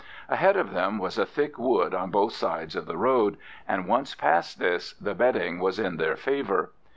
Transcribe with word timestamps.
Ahead 0.29 0.57
of 0.57 0.71
them 0.71 0.97
was 0.97 1.19
a 1.19 1.27
thick 1.27 1.59
wood 1.59 1.93
on 1.93 2.09
both 2.09 2.33
sides 2.33 2.75
of 2.75 2.87
the 2.87 2.97
road, 2.97 3.37
and 3.67 3.85
once 3.87 4.15
past 4.15 4.57
this 4.57 4.93
the 4.93 5.13
betting 5.13 5.59
was 5.59 5.77
in 5.77 5.97
their 5.97 6.15
favour. 6.15 6.71